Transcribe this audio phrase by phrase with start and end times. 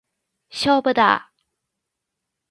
[0.49, 1.41] 勝負だー！